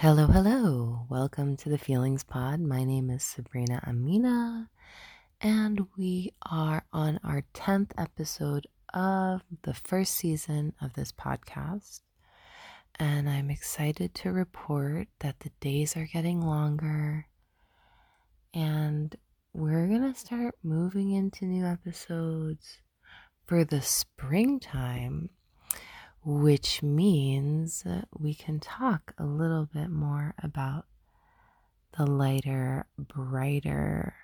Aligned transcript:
Hello, 0.00 0.28
hello. 0.28 1.04
Welcome 1.10 1.58
to 1.58 1.68
the 1.68 1.76
Feelings 1.76 2.24
Pod. 2.24 2.58
My 2.58 2.84
name 2.84 3.10
is 3.10 3.22
Sabrina 3.22 3.82
Amina, 3.86 4.70
and 5.42 5.88
we 5.94 6.32
are 6.50 6.86
on 6.90 7.20
our 7.22 7.44
10th 7.52 7.90
episode 7.98 8.66
of 8.94 9.42
the 9.60 9.74
first 9.74 10.14
season 10.14 10.72
of 10.80 10.94
this 10.94 11.12
podcast. 11.12 12.00
And 12.98 13.28
I'm 13.28 13.50
excited 13.50 14.14
to 14.14 14.32
report 14.32 15.08
that 15.18 15.40
the 15.40 15.50
days 15.60 15.98
are 15.98 16.08
getting 16.10 16.40
longer, 16.40 17.26
and 18.54 19.14
we're 19.52 19.86
going 19.86 20.14
to 20.14 20.18
start 20.18 20.54
moving 20.62 21.10
into 21.10 21.44
new 21.44 21.66
episodes 21.66 22.78
for 23.44 23.66
the 23.66 23.82
springtime 23.82 25.28
which 26.24 26.82
means 26.82 27.84
we 28.18 28.34
can 28.34 28.60
talk 28.60 29.14
a 29.18 29.24
little 29.24 29.66
bit 29.72 29.88
more 29.88 30.34
about 30.42 30.86
the 31.96 32.06
lighter, 32.06 32.86
brighter 32.98 34.14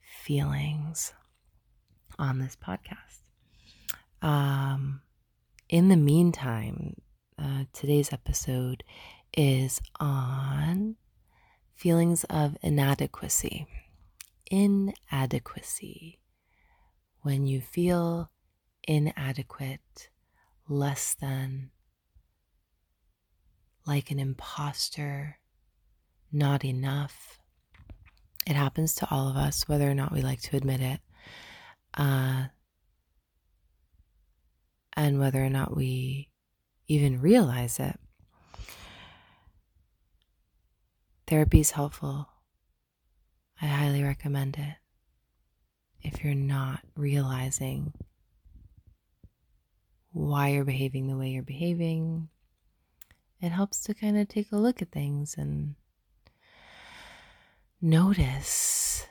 feelings 0.00 1.12
on 2.18 2.38
this 2.38 2.56
podcast. 2.56 3.20
Um, 4.22 5.02
in 5.68 5.88
the 5.88 5.96
meantime, 5.96 6.96
uh, 7.38 7.64
today's 7.72 8.12
episode 8.12 8.82
is 9.36 9.80
on 10.00 10.96
feelings 11.74 12.24
of 12.24 12.56
inadequacy. 12.62 13.66
Inadequacy. 14.50 16.18
When 17.20 17.46
you 17.46 17.60
feel 17.60 18.30
inadequate 18.84 20.08
less 20.68 21.14
than, 21.14 21.70
like 23.86 24.10
an 24.10 24.18
imposter, 24.18 25.38
not 26.30 26.64
enough. 26.64 27.38
It 28.46 28.56
happens 28.56 28.94
to 28.96 29.08
all 29.10 29.28
of 29.28 29.36
us, 29.36 29.68
whether 29.68 29.90
or 29.90 29.94
not 29.94 30.12
we 30.12 30.22
like 30.22 30.40
to 30.42 30.56
admit 30.56 30.80
it, 30.80 31.00
uh, 31.94 32.46
and 34.94 35.18
whether 35.18 35.44
or 35.44 35.50
not 35.50 35.76
we 35.76 36.30
even 36.86 37.20
realize 37.20 37.78
it. 37.78 37.98
Therapy 41.26 41.60
is 41.60 41.72
helpful. 41.72 42.28
I 43.60 43.66
highly 43.66 44.02
recommend 44.02 44.56
it 44.56 44.76
if 46.00 46.24
you're 46.24 46.34
not 46.34 46.80
realizing 46.96 47.92
why 50.12 50.48
you're 50.48 50.64
behaving 50.64 51.06
the 51.06 51.16
way 51.16 51.28
you're 51.30 51.42
behaving. 51.42 52.28
It 53.40 53.50
helps 53.50 53.80
to 53.82 53.94
kind 53.94 54.18
of 54.18 54.28
take 54.28 54.50
a 54.52 54.56
look 54.56 54.82
at 54.82 54.90
things 54.90 55.36
and 55.38 55.76
notice, 57.80 59.06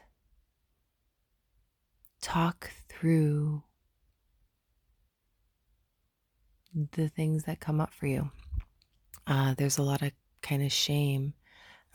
talk 2.21 2.71
through 2.89 3.63
the 6.93 7.07
things 7.09 7.43
that 7.45 7.59
come 7.59 7.79
up 7.79 7.93
for 7.93 8.07
you. 8.07 8.29
Uh, 9.25 9.53
there's 9.57 9.77
a 9.77 9.83
lot 9.83 10.01
of 10.01 10.11
kind 10.41 10.63
of 10.63 10.71
shame 10.71 11.33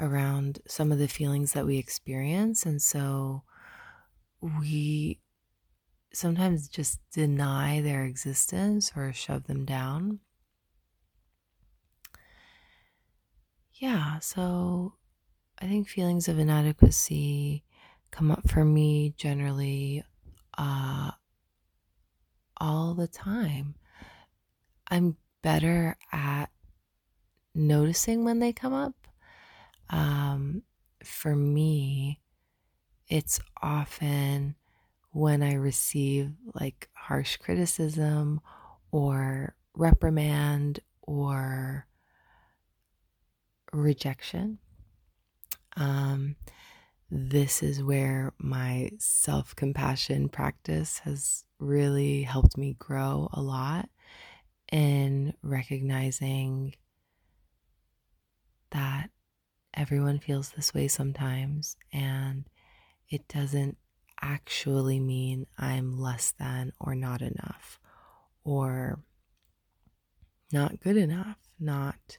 around 0.01 0.61
some 0.67 0.91
of 0.91 0.99
the 0.99 1.09
feelings 1.09 1.53
that 1.53 1.67
we 1.67 1.77
experience. 1.79 2.67
And 2.67 2.81
so 2.81 3.43
we 4.41 5.21
sometimes 6.13 6.69
just 6.69 7.01
deny 7.13 7.81
their 7.81 8.05
existence 8.05 8.93
or 8.97 9.13
shove 9.13 9.45
them 9.45 9.65
down. 9.65 10.21
Yeah, 13.75 14.19
so 14.21 14.95
I 15.59 15.67
think 15.67 15.89
feelings 15.89 16.29
of 16.29 16.39
inadequacy 16.39 17.65
come 18.11 18.31
up 18.31 18.49
for 18.49 18.65
me 18.65 19.15
generally 19.17 20.05
uh, 20.57 21.13
all 22.59 22.95
the 22.95 23.09
time. 23.09 23.75
I'm 24.89 25.17
better 25.43 25.97
at 26.13 26.51
noticing 27.55 28.25
when 28.25 28.39
they 28.39 28.53
come 28.53 28.73
up. 28.75 28.95
Um, 29.91 30.63
for 31.05 31.35
me, 31.35 32.21
it's 33.09 33.41
often 33.63 34.57
when 35.13 35.43
I 35.43 35.55
receive 35.55 36.33
like 36.55 36.89
harsh 36.95 37.37
criticism 37.37 38.41
or 38.91 39.55
reprimand 39.75 40.81
or 41.03 41.87
rejection. 43.73 44.59
Um, 45.77 46.37
this 47.11 47.63
is 47.63 47.83
where 47.83 48.33
my 48.39 48.91
self 48.99 49.55
compassion 49.55 50.31
practice 50.31 51.01
has 51.01 51.45
really 51.59 52.23
helped 52.23 52.57
me 52.57 52.75
grow 52.79 53.29
a 53.33 53.41
lot 53.43 53.89
in 54.71 55.35
recognizing 55.43 56.75
that 58.71 59.11
everyone 59.75 60.19
feels 60.19 60.51
this 60.51 60.73
way 60.73 60.89
sometimes 60.89 61.77
and 61.93 62.47
it 63.11 63.29
doesn't 63.29 63.77
actually 64.23 65.01
mean 65.01 65.47
I'm 65.59 66.01
less 66.01 66.33
than 66.39 66.73
or 66.79 66.95
not 66.95 67.21
enough 67.21 67.79
or 68.45 69.01
not 70.53 70.81
good 70.81 70.97
enough, 70.97 71.39
not 71.59 72.19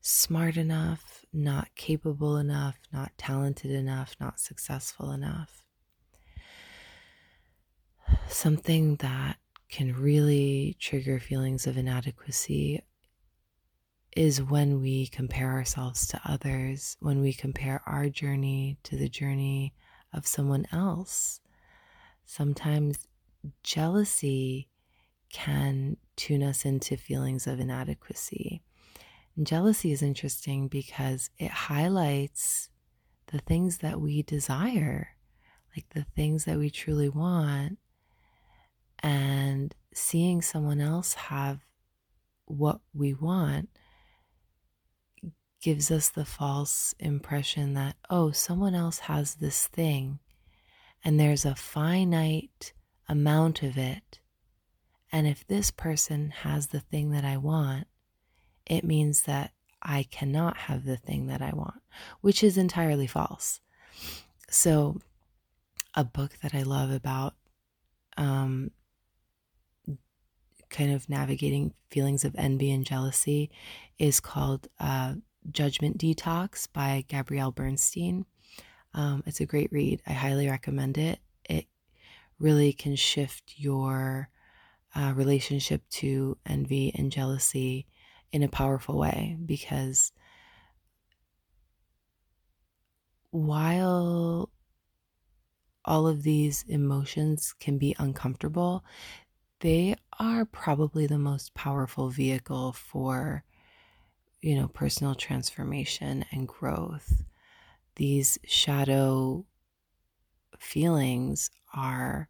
smart 0.00 0.56
enough, 0.56 1.24
not 1.32 1.68
capable 1.74 2.36
enough, 2.36 2.78
not 2.92 3.12
talented 3.18 3.70
enough, 3.70 4.16
not 4.20 4.40
successful 4.40 5.10
enough. 5.10 5.62
Something 8.28 8.96
that 8.96 9.36
can 9.68 9.94
really 9.94 10.76
trigger 10.80 11.20
feelings 11.20 11.66
of 11.66 11.76
inadequacy 11.76 12.82
is 14.16 14.42
when 14.42 14.80
we 14.80 15.06
compare 15.06 15.52
ourselves 15.52 16.06
to 16.08 16.20
others, 16.24 16.96
when 17.00 17.20
we 17.20 17.32
compare 17.32 17.82
our 17.86 18.08
journey 18.08 18.78
to 18.84 18.96
the 18.96 19.08
journey 19.08 19.74
of 20.12 20.26
someone 20.26 20.66
else. 20.72 21.40
Sometimes 22.24 23.06
jealousy 23.62 24.68
can 25.32 25.96
tune 26.16 26.42
us 26.42 26.64
into 26.64 26.96
feelings 26.96 27.46
of 27.46 27.60
inadequacy. 27.60 28.62
And 29.36 29.46
jealousy 29.46 29.92
is 29.92 30.02
interesting 30.02 30.68
because 30.68 31.30
it 31.38 31.50
highlights 31.50 32.70
the 33.28 33.38
things 33.38 33.78
that 33.78 34.00
we 34.00 34.22
desire, 34.22 35.10
like 35.76 35.86
the 35.90 36.06
things 36.16 36.44
that 36.44 36.58
we 36.58 36.70
truly 36.70 37.08
want, 37.08 37.78
and 39.00 39.74
seeing 39.94 40.42
someone 40.42 40.80
else 40.80 41.14
have 41.14 41.60
what 42.46 42.80
we 42.94 43.14
want 43.14 43.68
gives 45.60 45.90
us 45.90 46.08
the 46.08 46.24
false 46.24 46.94
impression 46.98 47.74
that, 47.74 47.96
oh, 48.08 48.30
someone 48.30 48.74
else 48.74 49.00
has 49.00 49.36
this 49.36 49.66
thing 49.66 50.20
and 51.04 51.18
there's 51.18 51.44
a 51.44 51.54
finite 51.54 52.72
amount 53.08 53.62
of 53.62 53.76
it. 53.78 54.20
And 55.10 55.26
if 55.26 55.46
this 55.46 55.70
person 55.70 56.30
has 56.42 56.68
the 56.68 56.80
thing 56.80 57.10
that 57.12 57.24
I 57.24 57.36
want, 57.36 57.86
it 58.66 58.84
means 58.84 59.22
that 59.22 59.52
I 59.80 60.02
cannot 60.04 60.56
have 60.56 60.84
the 60.84 60.96
thing 60.96 61.28
that 61.28 61.40
I 61.40 61.52
want, 61.54 61.80
which 62.20 62.42
is 62.42 62.58
entirely 62.58 63.06
false. 63.06 63.60
So, 64.50 65.00
a 65.94 66.04
book 66.04 66.36
that 66.42 66.54
I 66.54 66.62
love 66.62 66.90
about 66.90 67.34
um, 68.16 68.70
kind 70.68 70.92
of 70.92 71.08
navigating 71.08 71.72
feelings 71.90 72.24
of 72.24 72.34
envy 72.36 72.70
and 72.70 72.84
jealousy 72.84 73.50
is 73.98 74.20
called 74.20 74.68
uh, 74.78 75.14
Judgment 75.50 75.98
Detox 75.98 76.68
by 76.72 77.04
Gabrielle 77.08 77.52
Bernstein. 77.52 78.26
Um, 78.94 79.22
it's 79.26 79.40
a 79.40 79.46
great 79.46 79.70
read. 79.72 80.02
I 80.06 80.12
highly 80.12 80.48
recommend 80.48 80.98
it. 80.98 81.20
It 81.48 81.66
really 82.38 82.72
can 82.72 82.96
shift 82.96 83.54
your 83.56 84.28
uh, 84.94 85.12
relationship 85.14 85.82
to 85.90 86.36
envy 86.46 86.92
and 86.94 87.12
jealousy 87.12 87.86
in 88.32 88.42
a 88.42 88.48
powerful 88.48 88.98
way 88.98 89.36
because 89.44 90.12
while 93.30 94.50
all 95.84 96.06
of 96.06 96.22
these 96.22 96.64
emotions 96.68 97.54
can 97.60 97.78
be 97.78 97.94
uncomfortable, 97.98 98.84
they 99.60 99.94
are 100.18 100.44
probably 100.44 101.06
the 101.06 101.18
most 101.18 101.54
powerful 101.54 102.10
vehicle 102.10 102.72
for 102.72 103.44
you 104.40 104.54
know, 104.54 104.68
personal 104.68 105.14
transformation 105.14 106.24
and 106.30 106.46
growth. 106.46 107.22
These 107.96 108.38
shadow 108.44 109.44
feelings 110.58 111.50
are 111.74 112.28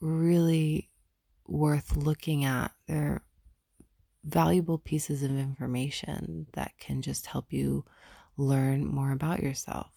really 0.00 0.90
worth 1.46 1.96
looking 1.96 2.44
at. 2.44 2.72
They're 2.86 3.22
valuable 4.24 4.78
pieces 4.78 5.22
of 5.22 5.30
information 5.32 6.46
that 6.54 6.72
can 6.78 7.02
just 7.02 7.26
help 7.26 7.52
you 7.52 7.84
learn 8.36 8.86
more 8.86 9.12
about 9.12 9.42
yourself. 9.42 9.90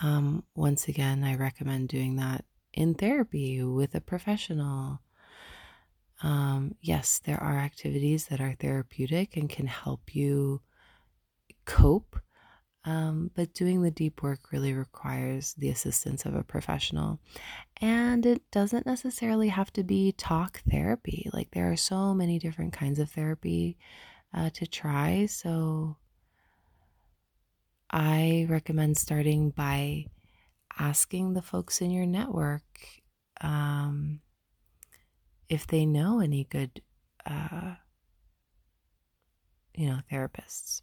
Um, 0.00 0.44
once 0.54 0.86
again, 0.86 1.24
I 1.24 1.34
recommend 1.34 1.88
doing 1.88 2.16
that 2.16 2.44
in 2.72 2.94
therapy 2.94 3.62
with 3.62 3.94
a 3.94 4.00
professional. 4.00 5.00
Um, 6.22 6.74
yes, 6.80 7.20
there 7.24 7.42
are 7.42 7.58
activities 7.58 8.26
that 8.26 8.40
are 8.40 8.56
therapeutic 8.58 9.36
and 9.36 9.48
can 9.48 9.66
help 9.66 10.14
you 10.14 10.60
cope, 11.64 12.18
um, 12.84 13.30
but 13.34 13.54
doing 13.54 13.82
the 13.82 13.90
deep 13.90 14.22
work 14.22 14.50
really 14.50 14.72
requires 14.72 15.54
the 15.54 15.68
assistance 15.68 16.24
of 16.24 16.34
a 16.34 16.42
professional. 16.42 17.20
And 17.80 18.26
it 18.26 18.42
doesn't 18.50 18.86
necessarily 18.86 19.48
have 19.48 19.72
to 19.74 19.84
be 19.84 20.12
talk 20.12 20.62
therapy. 20.68 21.30
Like, 21.32 21.50
there 21.52 21.70
are 21.70 21.76
so 21.76 22.14
many 22.14 22.38
different 22.38 22.72
kinds 22.72 22.98
of 22.98 23.10
therapy 23.10 23.76
uh, 24.34 24.50
to 24.50 24.66
try. 24.66 25.26
So, 25.26 25.96
I 27.90 28.46
recommend 28.48 28.98
starting 28.98 29.50
by 29.50 30.06
asking 30.78 31.34
the 31.34 31.42
folks 31.42 31.80
in 31.80 31.90
your 31.90 32.06
network 32.06 32.62
um, 33.40 34.20
if 35.48 35.66
they 35.66 35.86
know 35.86 36.20
any 36.20 36.44
good, 36.44 36.82
uh, 37.26 37.74
you 39.74 39.86
know, 39.88 40.00
therapists. 40.10 40.82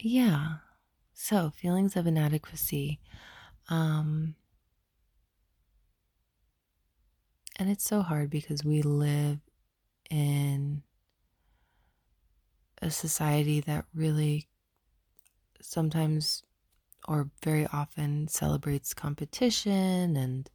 Yeah. 0.00 0.56
So, 1.14 1.50
feelings 1.50 1.96
of 1.96 2.06
inadequacy. 2.06 3.00
Um, 3.68 4.34
and 7.56 7.70
it's 7.70 7.84
so 7.84 8.02
hard 8.02 8.30
because 8.30 8.64
we 8.64 8.82
live 8.82 9.38
in 10.10 10.82
a 12.80 12.90
society 12.90 13.60
that 13.60 13.84
really 13.94 14.48
sometimes 15.60 16.42
or 17.08 17.30
very 17.44 17.66
often 17.72 18.28
celebrates 18.28 18.94
competition 18.94 20.16
and 20.16 20.50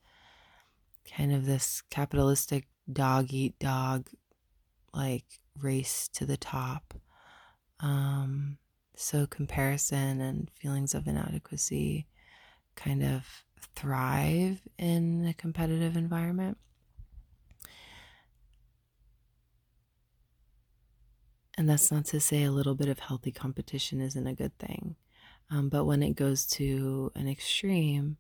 kind 1.15 1.33
of 1.33 1.45
this 1.45 1.81
capitalistic 1.89 2.67
dog 2.91 3.33
eat 3.33 3.57
dog 3.59 4.09
like 4.93 5.25
race 5.59 6.07
to 6.13 6.25
the 6.25 6.37
top. 6.37 6.93
Um, 7.79 8.57
so 8.95 9.27
comparison 9.27 10.21
and 10.21 10.49
feelings 10.59 10.95
of 10.95 11.07
inadequacy 11.07 12.07
kind 12.75 13.03
of 13.03 13.25
thrive 13.75 14.61
in 14.77 15.25
a 15.27 15.33
competitive 15.33 15.95
environment. 15.95 16.57
And 21.57 21.67
that's 21.67 21.91
not 21.91 22.05
to 22.05 22.19
say 22.19 22.43
a 22.43 22.51
little 22.51 22.75
bit 22.75 22.87
of 22.87 22.99
healthy 22.99 23.31
competition 23.31 23.99
isn't 23.99 24.27
a 24.27 24.35
good 24.35 24.57
thing. 24.59 24.95
Um, 25.49 25.69
but 25.69 25.85
when 25.85 26.03
it 26.03 26.15
goes 26.15 26.45
to 26.47 27.11
an 27.15 27.27
extreme, 27.27 28.17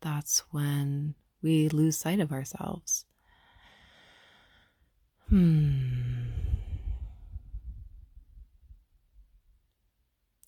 that's 0.00 0.40
when 0.50 1.14
we 1.42 1.68
lose 1.68 1.96
sight 1.96 2.20
of 2.20 2.32
ourselves. 2.32 3.06
Hmm. 5.28 5.94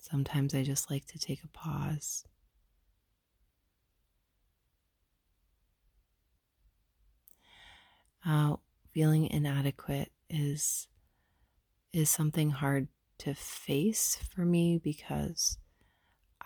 Sometimes 0.00 0.54
I 0.54 0.62
just 0.62 0.90
like 0.90 1.06
to 1.06 1.18
take 1.18 1.42
a 1.42 1.48
pause. 1.48 2.24
Uh, 8.24 8.56
feeling 8.92 9.26
inadequate 9.26 10.10
is 10.28 10.88
is 11.92 12.10
something 12.10 12.50
hard 12.50 12.88
to 13.18 13.34
face 13.34 14.18
for 14.34 14.44
me 14.44 14.78
because 14.82 15.58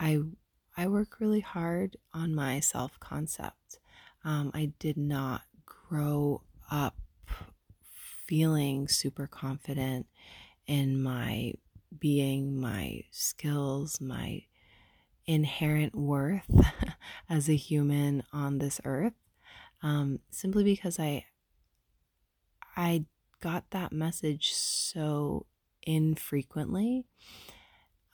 I 0.01 0.21
I 0.77 0.89
work 0.89 1.21
really 1.21 1.41
hard 1.41 1.99
on 2.15 2.35
my 2.35 2.61
self 2.61 2.99
concept. 3.01 3.79
Um, 4.25 4.51
I 4.55 4.73
did 4.79 4.97
not 4.97 5.43
grow 5.67 6.43
up 6.71 6.97
feeling 8.27 8.89
super 8.89 9.27
confident 9.27 10.07
in 10.67 11.03
my 11.03 11.53
being, 11.99 12.59
my 12.61 13.03
skills, 13.11 14.01
my 14.01 14.45
inherent 15.27 15.95
worth 15.95 16.51
as 17.29 17.49
a 17.49 17.57
human 17.57 18.23
on 18.33 18.59
this 18.59 18.81
earth. 18.85 19.15
Um, 19.83 20.21
simply 20.31 20.65
because 20.65 20.99
I 20.99 21.27
I 22.77 23.05
got 23.41 23.71
that 23.71 23.93
message 23.93 24.53
so 24.53 25.47
infrequently, 25.83 27.05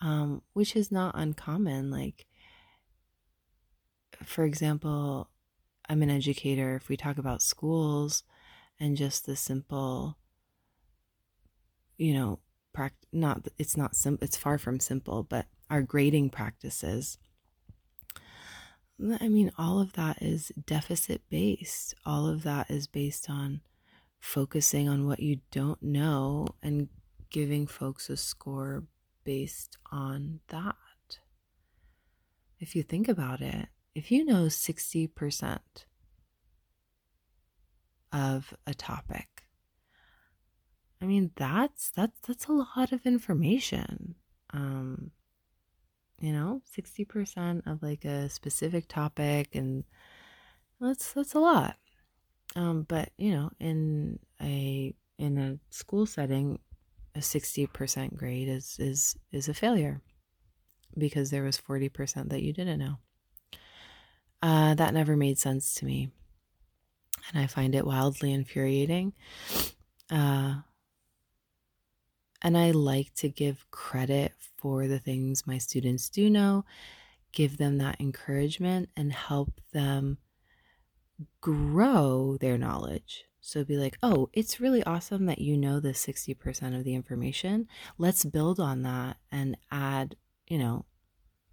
um, 0.00 0.42
which 0.52 0.76
is 0.76 0.90
not 0.92 1.14
uncommon. 1.16 1.90
Like, 1.90 2.26
for 4.24 4.44
example, 4.44 5.30
I'm 5.88 6.02
an 6.02 6.10
educator. 6.10 6.76
If 6.76 6.88
we 6.88 6.96
talk 6.96 7.18
about 7.18 7.42
schools 7.42 8.22
and 8.78 8.96
just 8.96 9.26
the 9.26 9.36
simple, 9.36 10.18
you 11.96 12.14
know, 12.14 12.40
pract- 12.76 13.06
not 13.12 13.48
it's 13.58 13.76
not 13.76 13.96
simple. 13.96 14.24
It's 14.24 14.36
far 14.36 14.58
from 14.58 14.80
simple, 14.80 15.22
but 15.22 15.46
our 15.70 15.82
grading 15.82 16.30
practices. 16.30 17.18
I 19.20 19.28
mean, 19.28 19.52
all 19.58 19.78
of 19.78 19.92
that 19.92 20.22
is 20.22 20.52
deficit 20.66 21.22
based. 21.28 21.94
All 22.06 22.26
of 22.26 22.44
that 22.44 22.70
is 22.70 22.86
based 22.86 23.28
on 23.28 23.60
focusing 24.18 24.88
on 24.88 25.06
what 25.06 25.20
you 25.20 25.40
don't 25.50 25.82
know 25.82 26.48
and 26.62 26.88
giving 27.30 27.66
folks 27.66 28.08
a 28.08 28.16
score 28.16 28.84
based 29.26 29.76
on 29.90 30.40
that. 30.48 31.18
If 32.58 32.74
you 32.74 32.82
think 32.82 33.08
about 33.08 33.42
it, 33.42 33.68
if 33.94 34.10
you 34.10 34.24
know 34.24 34.46
60% 34.46 35.58
of 38.12 38.54
a 38.66 38.72
topic, 38.72 39.28
I 41.02 41.04
mean 41.04 41.32
that's 41.36 41.90
that's 41.90 42.18
that's 42.26 42.46
a 42.46 42.52
lot 42.52 42.92
of 42.92 43.04
information. 43.04 44.14
Um 44.54 45.10
you 46.18 46.32
know, 46.32 46.62
60% 46.74 47.66
of 47.66 47.82
like 47.82 48.06
a 48.06 48.30
specific 48.30 48.88
topic 48.88 49.54
and 49.54 49.84
that's 50.80 51.12
that's 51.12 51.34
a 51.34 51.40
lot. 51.40 51.76
Um, 52.54 52.86
but 52.88 53.10
you 53.18 53.32
know, 53.32 53.50
in 53.60 54.18
a 54.40 54.94
in 55.18 55.38
a 55.38 55.58
school 55.70 56.06
setting, 56.06 56.58
a 57.16 57.22
sixty 57.22 57.66
percent 57.66 58.16
grade 58.16 58.48
is 58.48 58.76
is 58.78 59.16
is 59.32 59.48
a 59.48 59.54
failure 59.54 60.02
because 60.96 61.30
there 61.30 61.42
was 61.42 61.56
forty 61.56 61.88
percent 61.88 62.28
that 62.28 62.42
you 62.42 62.52
didn't 62.52 62.78
know. 62.78 62.98
Uh, 64.42 64.74
that 64.74 64.94
never 64.94 65.16
made 65.16 65.38
sense 65.38 65.74
to 65.74 65.86
me, 65.86 66.10
and 67.32 67.42
I 67.42 67.46
find 67.46 67.74
it 67.74 67.86
wildly 67.86 68.32
infuriating. 68.32 69.14
Uh, 70.10 70.56
and 72.42 72.56
I 72.56 72.70
like 72.70 73.14
to 73.14 73.28
give 73.28 73.70
credit 73.70 74.32
for 74.56 74.86
the 74.86 74.98
things 74.98 75.46
my 75.46 75.58
students 75.58 76.10
do 76.10 76.28
know, 76.28 76.64
give 77.32 77.56
them 77.56 77.78
that 77.78 78.00
encouragement, 78.00 78.90
and 78.96 79.12
help 79.12 79.60
them 79.72 80.18
grow 81.40 82.36
their 82.38 82.58
knowledge. 82.58 83.24
So 83.46 83.62
be 83.64 83.76
like, 83.76 83.96
oh, 84.02 84.28
it's 84.32 84.58
really 84.58 84.82
awesome 84.82 85.26
that 85.26 85.38
you 85.38 85.56
know 85.56 85.78
the 85.78 85.90
60% 85.90 86.76
of 86.76 86.82
the 86.82 86.96
information. 86.96 87.68
Let's 87.96 88.24
build 88.24 88.58
on 88.58 88.82
that 88.82 89.18
and 89.30 89.56
add, 89.70 90.16
you 90.48 90.58
know, 90.58 90.84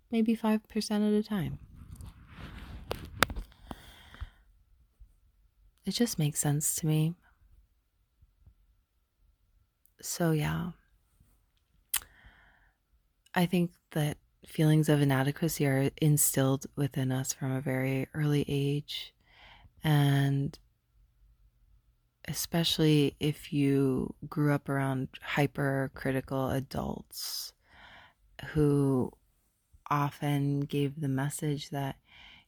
maybe 0.10 0.36
5% 0.36 0.60
at 0.92 1.14
a 1.14 1.22
time. 1.22 1.60
It 5.86 5.92
just 5.92 6.18
makes 6.18 6.40
sense 6.40 6.74
to 6.78 6.88
me. 6.88 7.14
So, 10.02 10.32
yeah. 10.32 10.72
I 13.36 13.46
think 13.46 13.70
that 13.92 14.18
feelings 14.48 14.90
of 14.90 15.00
inadequacy 15.00 15.68
are 15.68 15.92
instilled 16.02 16.66
within 16.76 17.12
us 17.12 17.34
from 17.34 17.52
a 17.52 17.62
very 17.62 18.08
early 18.16 18.46
age. 18.48 19.14
And 19.84 20.58
especially 22.28 23.16
if 23.20 23.52
you 23.52 24.14
grew 24.30 24.54
up 24.54 24.70
around 24.70 25.10
hypercritical 25.22 26.50
adults 26.50 27.54
who 28.54 29.12
often 29.90 30.62
gave 30.62 31.00
the 31.00 31.08
message 31.08 31.70
that 31.70 31.96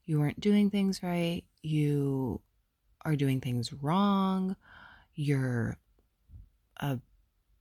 you 0.04 0.18
weren't 0.18 0.40
doing 0.40 0.70
things 0.70 1.02
right, 1.02 1.44
you 1.62 2.40
are 3.04 3.16
doing 3.16 3.40
things 3.40 3.72
wrong, 3.72 4.56
you're 5.14 5.76
a 6.78 6.98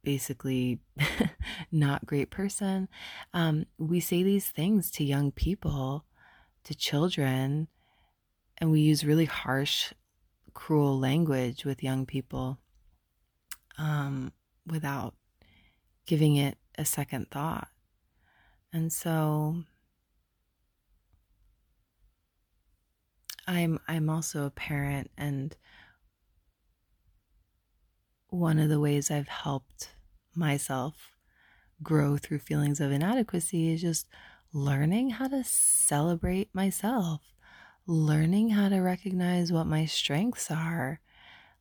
basically 0.03 0.79
not 1.71 2.05
great 2.05 2.29
person. 2.29 2.87
Um, 3.33 3.65
we 3.77 3.99
say 3.99 4.23
these 4.23 4.49
things 4.49 4.89
to 4.91 5.03
young 5.03 5.31
people, 5.31 6.05
to 6.63 6.75
children, 6.75 7.67
and 8.57 8.71
we 8.71 8.81
use 8.81 9.03
really 9.03 9.25
harsh 9.25 9.91
cruel 10.55 10.97
language 10.97 11.65
with 11.65 11.83
young 11.83 12.07
people 12.07 12.57
um, 13.77 14.31
without 14.65 15.13
giving 16.07 16.35
it 16.35 16.57
a 16.77 16.85
second 16.85 17.29
thought. 17.29 17.67
And 18.73 18.91
so 18.91 19.63
I'm 23.47 23.79
I'm 23.87 24.09
also 24.09 24.45
a 24.45 24.49
parent 24.49 25.11
and 25.17 25.55
one 28.29 28.59
of 28.59 28.69
the 28.69 28.79
ways 28.79 29.11
I've 29.11 29.27
helped 29.27 29.91
myself 30.35 31.11
grow 31.83 32.17
through 32.17 32.39
feelings 32.39 32.79
of 32.79 32.91
inadequacy 32.91 33.73
is 33.73 33.81
just 33.81 34.07
learning 34.51 35.11
how 35.11 35.27
to 35.27 35.43
celebrate 35.43 36.53
myself, 36.53 37.21
learning 37.87 38.49
how 38.49 38.69
to 38.69 38.79
recognize 38.79 39.51
what 39.51 39.67
my 39.67 39.85
strengths 39.85 40.49
are, 40.49 40.99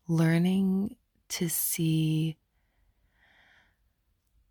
learning 0.09 0.97
to 1.28 1.49
see 1.49 2.37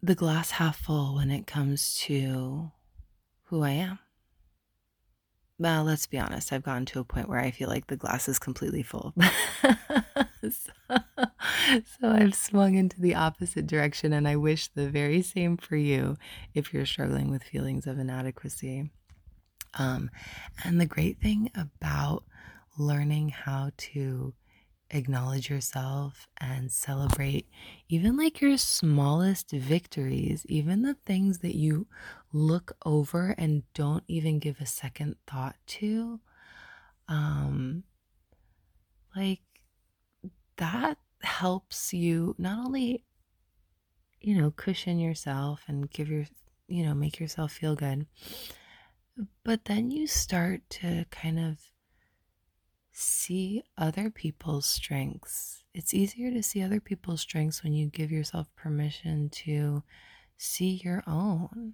the 0.01 0.15
glass 0.15 0.51
half 0.51 0.77
full 0.77 1.15
when 1.15 1.32
it 1.32 1.48
comes 1.48 1.96
to 1.96 2.72
who 3.46 3.63
I 3.63 3.72
am. 3.72 4.00
Well, 5.60 5.84
let's 5.84 6.08
be 6.08 6.18
honest, 6.18 6.51
I've 6.51 6.63
gotten 6.63 6.86
to 6.88 7.00
a 7.00 7.03
point 7.06 7.30
where 7.30 7.39
I 7.39 7.51
feel 7.51 7.70
like 7.70 7.88
the 7.88 7.96
glass 7.96 8.27
is 8.27 8.39
completely 8.39 8.84
full. 8.84 9.13
so, 10.42 10.72
so 10.89 12.10
I've 12.10 12.36
swung 12.36 12.75
into 12.75 13.00
the 13.00 13.15
opposite 13.15 13.68
direction, 13.68 14.13
and 14.13 14.27
I 14.27 14.36
wish 14.36 14.68
the 14.68 14.89
very 14.89 15.22
same 15.22 15.58
for 15.58 15.75
you 15.75 16.18
if 16.53 16.74
you're 16.74 16.86
struggling 16.86 17.30
with 17.32 17.44
feelings 17.44 17.88
of 17.88 18.00
inadequacy. 18.00 18.92
Um, 19.75 20.10
and 20.63 20.80
the 20.80 20.86
great 20.86 21.20
thing 21.20 21.51
about 21.56 22.24
learning 22.77 23.30
how 23.30 23.72
to 23.77 24.34
acknowledge 24.89 25.50
yourself 25.50 26.27
and 26.39 26.72
celebrate 26.72 27.48
even 27.89 28.15
like 28.15 28.42
your 28.42 28.58
smallest 28.58 29.51
victories, 29.51 30.46
even 30.48 30.84
the 30.84 30.96
things 31.06 31.39
that 31.39 31.56
you 31.56 31.88
look 32.32 32.77
over 32.86 33.34
and 33.38 33.63
don't 33.74 34.03
even 34.08 34.39
give 34.39 34.60
a 34.60 34.65
second 34.65 35.15
thought 35.27 35.56
to. 35.65 36.20
Um, 37.08 37.84
like 39.15 39.42
that 40.58 40.98
helps 41.22 41.94
you 41.94 42.36
not 42.38 42.65
only, 42.65 43.03
you 44.22 44.36
know, 44.39 44.51
cushion 44.51 45.00
yourself 45.00 45.63
and 45.68 45.89
give 45.89 46.10
your, 46.10 46.25
you 46.68 46.84
know, 46.84 46.94
make 46.94 47.20
yourself 47.20 47.51
feel 47.51 47.75
good, 47.75 48.06
but 49.43 49.65
then 49.65 49.91
you 49.91 50.08
start 50.08 50.62
to 50.70 51.05
kind 51.12 51.39
of 51.39 51.60
see 52.91 53.63
other 53.77 54.10
people's 54.10 54.65
strengths. 54.65 55.63
It's 55.74 55.93
easier 55.93 56.32
to 56.32 56.43
see 56.43 56.62
other 56.62 56.79
people's 56.79 57.22
strengths 57.22 57.63
when 57.63 57.74
you 57.74 57.88
give 57.88 58.12
yourself 58.12 58.48
permission 58.55 59.29
to 59.29 59.84
see 60.38 60.82
your 60.84 61.03
own. 61.08 61.74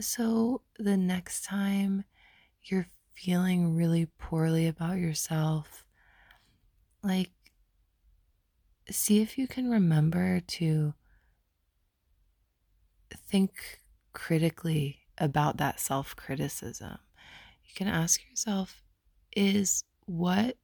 So 0.00 0.62
the 0.78 0.96
next 0.96 1.44
time 1.44 2.04
you're 2.62 2.88
feeling 3.14 3.76
really 3.76 4.06
poorly 4.18 4.66
about 4.66 4.98
yourself, 4.98 5.84
like, 7.02 7.30
see 8.90 9.20
if 9.22 9.38
you 9.38 9.46
can 9.46 9.70
remember 9.70 10.40
to 10.40 10.94
think 13.28 13.80
critically 14.14 15.00
about 15.18 15.58
that 15.58 15.78
self 15.78 16.16
criticism 16.16 16.98
you 17.74 17.74
can 17.74 17.88
ask 17.88 18.20
yourself 18.30 18.82
is 19.34 19.84
what 20.06 20.56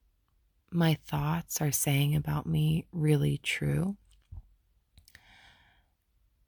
my 0.71 0.95
thoughts 1.07 1.61
are 1.61 1.73
saying 1.73 2.15
about 2.15 2.47
me 2.47 2.87
really 2.93 3.39
true? 3.39 3.97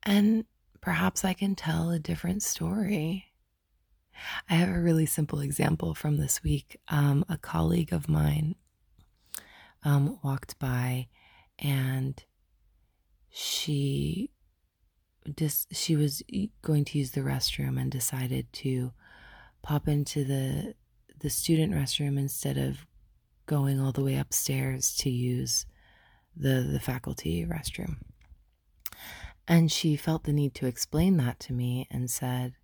And 0.05 0.45
perhaps 0.81 1.25
I 1.25 1.33
can 1.33 1.57
tell 1.57 1.91
a 1.91 1.99
different 1.99 2.43
story. 2.43 3.27
I 4.49 4.55
have 4.55 4.69
a 4.69 4.81
really 4.81 5.07
simple 5.07 5.41
example 5.41 5.95
from 5.95 6.17
this 6.17 6.45
week. 6.45 6.77
Um, 6.89 7.25
a 7.29 7.39
colleague 7.39 7.93
of 7.93 8.09
mine 8.09 8.55
um, 9.85 10.19
walked 10.23 10.59
by 10.61 11.09
and 11.59 12.23
she 13.31 14.31
just 15.37 15.75
she 15.75 15.97
was 15.97 16.23
going 16.63 16.85
to 16.87 16.99
use 16.99 17.13
the 17.13 17.21
restroom 17.21 17.81
and 17.81 17.91
decided 17.91 18.53
to 18.53 18.93
pop 19.63 19.89
into 19.89 20.25
the 20.25 20.75
the 21.21 21.31
student 21.31 21.73
restroom 21.73 22.19
instead 22.19 22.59
of 22.59 22.87
going 23.47 23.81
all 23.81 23.93
the 23.93 24.03
way 24.03 24.17
upstairs 24.17 24.95
to 24.97 25.11
use 25.11 25.67
the 26.37 26.69
the 26.73 26.81
faculty 26.81 27.45
restroom. 27.45 27.97
And 29.47 29.71
she 29.71 29.97
felt 29.97 30.25
the 30.25 30.33
need 30.33 30.55
to 30.57 30.67
explain 30.67 31.17
that 31.19 31.41
to 31.41 31.53
me 31.53 31.87
and 31.91 32.11
said, 32.11 32.55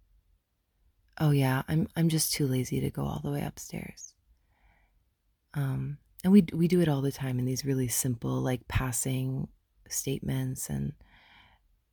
"Oh 1.21 1.31
yeah, 1.31 1.63
I'm 1.69 1.89
I'm 1.97 2.09
just 2.09 2.33
too 2.33 2.47
lazy 2.47 2.81
to 2.81 2.91
go 2.91 3.05
all 3.05 3.21
the 3.23 3.31
way 3.31 3.43
upstairs." 3.43 4.15
Um 5.55 5.99
and 6.25 6.33
we 6.33 6.45
we 6.53 6.69
do 6.69 6.81
it 6.81 6.89
all 6.89 7.03
the 7.03 7.13
time 7.13 7.39
in 7.39 7.45
these 7.45 7.65
really 7.65 7.89
simple 7.89 8.41
like 8.41 8.67
passing 8.69 9.49
statements 9.89 10.69
and 10.69 10.93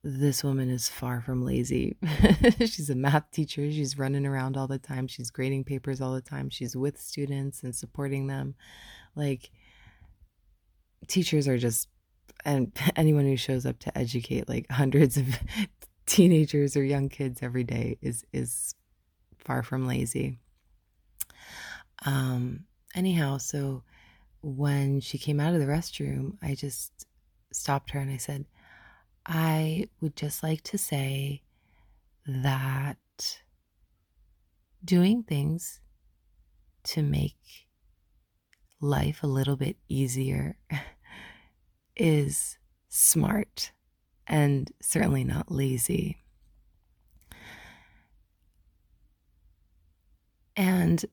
this 0.08 0.44
woman 0.44 0.70
is 0.70 0.88
far 0.88 1.20
from 1.20 1.44
lazy. 1.44 1.98
she's 2.60 2.92
a 2.92 2.96
math 2.96 3.32
teacher. 3.32 3.72
She's 3.72 3.98
running 3.98 4.28
around 4.28 4.56
all 4.56 4.68
the 4.68 4.78
time. 4.78 5.08
She's 5.08 5.32
grading 5.32 5.64
papers 5.64 6.00
all 6.00 6.14
the 6.14 6.22
time. 6.22 6.52
She's 6.52 6.78
with 6.78 7.02
students 7.02 7.64
and 7.64 7.76
supporting 7.76 8.28
them. 8.28 8.54
Like, 9.16 9.50
teachers 11.08 11.48
are 11.48 11.58
just, 11.58 11.88
and 12.46 12.72
anyone 12.96 13.26
who 13.26 13.36
shows 13.36 13.66
up 13.66 13.80
to 13.80 13.98
educate 13.98 14.48
like 14.48 14.70
hundreds 14.70 15.18
of 15.18 15.26
teenagers 16.06 16.78
or 16.78 16.84
young 16.84 17.10
kids 17.10 17.40
every 17.42 17.64
day 17.64 17.98
is, 18.00 18.24
is 18.32 18.76
far 19.40 19.64
from 19.64 19.88
lazy. 19.88 20.38
Um, 22.06 22.66
anyhow, 22.94 23.40
so 23.40 23.82
when 24.44 25.00
she 25.00 25.18
came 25.18 25.40
out 25.40 25.56
of 25.56 25.60
the 25.60 25.66
restroom, 25.66 26.38
I 26.44 26.54
just 26.54 27.08
stopped 27.52 27.90
her 27.90 28.00
and 28.00 28.12
I 28.12 28.18
said, 28.18 28.46
I 29.26 29.90
would 30.02 30.16
just 30.16 30.44
like 30.44 30.62
to 30.64 30.78
say 30.78 31.42
that 32.28 32.98
doing 34.84 35.24
things 35.24 35.80
to 36.84 37.02
make 37.02 37.68
life 38.80 39.24
a 39.24 39.28
little 39.28 39.56
bit 39.56 39.78
easier 39.88 40.58
is 41.96 42.58
smart 42.88 43.72
and 44.28 44.72
certainly 44.82 45.24
not 45.24 45.52
lazy. 45.52 46.24
And 50.56 51.04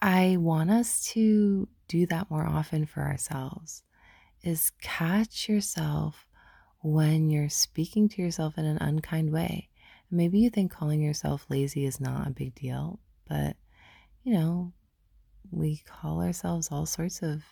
I 0.00 0.36
want 0.38 0.70
us 0.70 1.04
to 1.12 1.68
do 1.88 2.06
that 2.06 2.30
more 2.30 2.46
often 2.46 2.86
for 2.86 3.00
ourselves 3.00 3.82
is 4.42 4.70
catch 4.80 5.48
yourself 5.48 6.26
when 6.86 7.30
you're 7.30 7.48
speaking 7.48 8.08
to 8.08 8.22
yourself 8.22 8.56
in 8.56 8.64
an 8.64 8.78
unkind 8.78 9.32
way. 9.32 9.68
Maybe 10.08 10.38
you 10.38 10.50
think 10.50 10.70
calling 10.70 11.02
yourself 11.02 11.44
lazy 11.48 11.84
is 11.84 12.00
not 12.00 12.28
a 12.28 12.30
big 12.30 12.54
deal, 12.54 13.00
but 13.28 13.56
you 14.22 14.32
know, 14.32 14.72
we 15.50 15.82
call 15.84 16.22
ourselves 16.22 16.68
all 16.70 16.86
sorts 16.86 17.22
of 17.22 17.42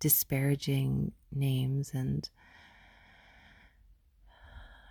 disparaging 0.00 1.12
names 1.32 1.92
and 1.94 2.28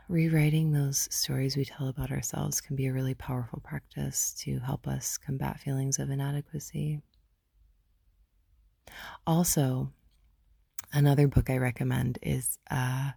rewriting 0.09 0.71
those 0.71 1.07
stories 1.11 1.55
we 1.55 1.63
tell 1.63 1.87
about 1.87 2.09
ourselves 2.09 2.61
can 2.61 2.75
be 2.75 2.87
a 2.87 2.93
really 2.93 3.13
powerful 3.13 3.61
practice 3.63 4.33
to 4.39 4.57
help 4.57 4.87
us 4.87 5.19
combat 5.19 5.59
feelings 5.59 5.99
of 5.99 6.09
inadequacy. 6.09 6.99
Also, 9.27 9.91
another 10.91 11.27
book 11.27 11.51
I 11.51 11.57
recommend 11.57 12.17
is 12.23 12.57
uh, 12.71 13.11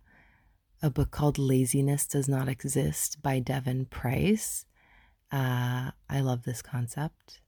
a 0.83 0.91
book 0.91 1.11
called 1.11 1.39
Laziness 1.39 2.07
Does 2.07 2.29
Not 2.29 2.49
Exist 2.49 3.23
by 3.23 3.39
Devon 3.39 3.87
Price. 3.87 4.67
Uh, 5.33 5.91
I 6.09 6.21
love 6.21 6.45
this 6.45 6.63
concept. 6.63 7.41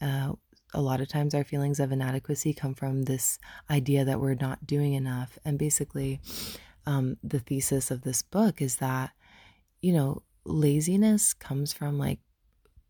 Uh, 0.00 0.32
a 0.72 0.80
lot 0.80 1.00
of 1.00 1.08
times, 1.08 1.34
our 1.34 1.44
feelings 1.44 1.80
of 1.80 1.92
inadequacy 1.92 2.54
come 2.54 2.74
from 2.74 3.02
this 3.02 3.38
idea 3.70 4.04
that 4.04 4.20
we're 4.20 4.34
not 4.34 4.66
doing 4.66 4.94
enough. 4.94 5.38
And 5.44 5.58
basically, 5.58 6.20
um, 6.86 7.16
the 7.22 7.40
thesis 7.40 7.90
of 7.90 8.02
this 8.02 8.22
book 8.22 8.60
is 8.62 8.76
that, 8.76 9.10
you 9.80 9.92
know, 9.92 10.22
laziness 10.44 11.34
comes 11.34 11.72
from 11.72 11.98
like 11.98 12.18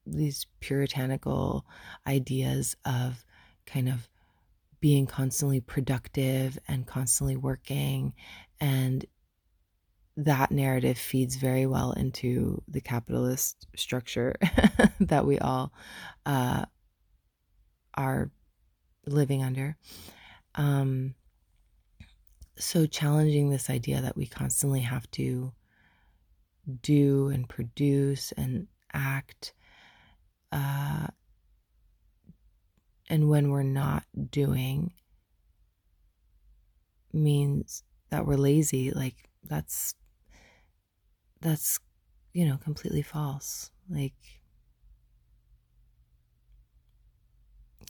these 0.06 0.46
puritanical 0.60 1.64
ideas 2.06 2.76
of 2.84 3.24
kind 3.66 3.88
of 3.88 4.08
being 4.80 5.06
constantly 5.06 5.60
productive 5.60 6.58
and 6.66 6.86
constantly 6.86 7.36
working 7.36 8.14
and 8.60 9.04
that 10.16 10.50
narrative 10.50 10.98
feeds 10.98 11.36
very 11.36 11.66
well 11.66 11.92
into 11.92 12.62
the 12.68 12.80
capitalist 12.80 13.66
structure 13.74 14.34
that 15.00 15.24
we 15.24 15.38
all 15.38 15.72
uh, 16.26 16.64
are 17.94 18.30
living 19.06 19.42
under. 19.42 19.76
Um, 20.56 21.14
so 22.58 22.86
challenging 22.86 23.48
this 23.48 23.70
idea 23.70 24.02
that 24.02 24.16
we 24.16 24.26
constantly 24.26 24.80
have 24.80 25.10
to 25.12 25.52
do 26.82 27.28
and 27.28 27.48
produce 27.48 28.32
and 28.32 28.66
act. 28.92 29.54
Uh, 30.52 31.06
and 33.08 33.28
when 33.28 33.50
we're 33.50 33.62
not 33.62 34.04
doing, 34.30 34.92
means 37.12 37.82
that 38.10 38.26
we're 38.26 38.36
lazy. 38.36 38.90
Like, 38.90 39.30
that's, 39.44 39.94
that's, 41.40 41.80
you 42.32 42.46
know, 42.46 42.58
completely 42.58 43.02
false. 43.02 43.70
Like, 43.88 44.14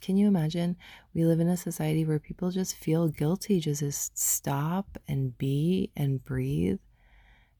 Can 0.01 0.17
you 0.17 0.27
imagine? 0.27 0.77
We 1.13 1.25
live 1.25 1.39
in 1.39 1.47
a 1.47 1.55
society 1.55 2.03
where 2.03 2.17
people 2.19 2.49
just 2.49 2.75
feel 2.75 3.07
guilty 3.07 3.59
just 3.59 3.81
to 3.81 3.91
stop 3.91 4.97
and 5.07 5.37
be 5.37 5.91
and 5.95 6.23
breathe 6.23 6.79